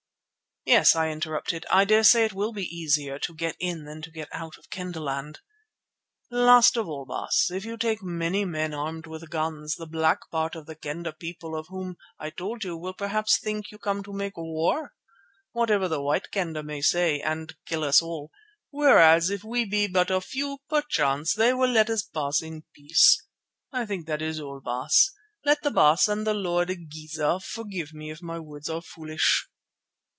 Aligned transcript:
"Yes," 0.63 0.95
I 0.95 1.09
interrupted, 1.09 1.65
"I 1.71 1.85
dare 1.85 2.03
say 2.03 2.23
it 2.23 2.33
will 2.33 2.53
be 2.53 2.63
easier 2.67 3.17
to 3.17 3.33
get 3.33 3.55
in 3.59 3.85
than 3.85 3.99
to 4.03 4.11
get 4.11 4.29
out 4.31 4.59
of 4.59 4.69
Kendahland." 4.69 5.39
"Last 6.29 6.77
of 6.77 6.87
all, 6.87 7.03
Baas, 7.07 7.47
if 7.49 7.65
you 7.65 7.77
take 7.77 8.03
many 8.03 8.45
men 8.45 8.71
armed 8.71 9.07
with 9.07 9.31
guns, 9.31 9.73
the 9.75 9.87
black 9.87 10.19
part 10.29 10.53
of 10.55 10.67
the 10.67 10.75
Kendah 10.75 11.13
people 11.17 11.55
of 11.57 11.65
whom 11.69 11.97
I 12.19 12.29
told 12.29 12.63
you 12.63 12.77
will 12.77 12.93
perhaps 12.93 13.39
think 13.39 13.71
you 13.71 13.79
come 13.79 14.03
to 14.03 14.13
make 14.13 14.37
war, 14.37 14.93
whatever 15.51 15.87
the 15.87 15.99
white 15.99 16.29
Kendah 16.31 16.61
may 16.63 16.79
say, 16.81 17.19
and 17.21 17.55
kill 17.65 17.83
us 17.83 17.99
all, 17.99 18.31
whereas 18.69 19.31
if 19.31 19.43
we 19.43 19.65
be 19.65 19.87
but 19.87 20.11
a 20.11 20.21
few 20.21 20.59
perchance 20.69 21.33
they 21.33 21.55
will 21.55 21.71
let 21.71 21.89
us 21.89 22.03
pass 22.03 22.39
in 22.39 22.65
peace. 22.71 23.25
I 23.71 23.87
think 23.87 24.05
that 24.05 24.21
is 24.21 24.39
all, 24.39 24.61
Baas. 24.63 25.09
Let 25.43 25.63
the 25.63 25.71
Baas 25.71 26.07
and 26.07 26.25
the 26.25 26.35
Lord 26.35 26.69
Igeza 26.69 27.39
forgive 27.43 27.93
me 27.95 28.11
if 28.11 28.21
my 28.21 28.37
words 28.37 28.69
are 28.69 28.83
foolish." 28.83 29.47